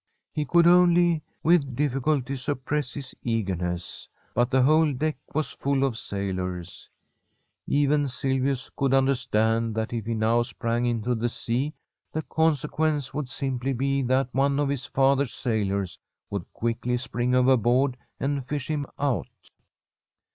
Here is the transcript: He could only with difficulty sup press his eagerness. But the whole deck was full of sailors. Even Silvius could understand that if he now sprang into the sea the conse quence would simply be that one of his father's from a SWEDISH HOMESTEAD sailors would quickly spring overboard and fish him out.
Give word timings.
He 0.33 0.45
could 0.45 0.65
only 0.65 1.21
with 1.43 1.75
difficulty 1.75 2.35
sup 2.35 2.65
press 2.65 2.95
his 2.95 3.13
eagerness. 3.21 4.09
But 4.33 4.49
the 4.49 4.63
whole 4.63 4.93
deck 4.93 5.19
was 5.35 5.51
full 5.51 5.83
of 5.83 5.95
sailors. 5.95 6.89
Even 7.67 8.07
Silvius 8.07 8.71
could 8.75 8.95
understand 8.95 9.75
that 9.75 9.93
if 9.93 10.07
he 10.07 10.15
now 10.15 10.41
sprang 10.41 10.87
into 10.87 11.13
the 11.13 11.29
sea 11.29 11.75
the 12.11 12.23
conse 12.23 12.67
quence 12.67 13.13
would 13.13 13.29
simply 13.29 13.73
be 13.73 14.01
that 14.01 14.33
one 14.33 14.59
of 14.59 14.69
his 14.69 14.87
father's 14.87 15.39
from 15.39 15.51
a 15.51 15.53
SWEDISH 15.53 15.69
HOMESTEAD 15.69 15.69
sailors 15.69 15.99
would 16.31 16.51
quickly 16.53 16.97
spring 16.97 17.35
overboard 17.35 17.95
and 18.19 18.47
fish 18.47 18.71
him 18.71 18.87
out. 18.97 19.27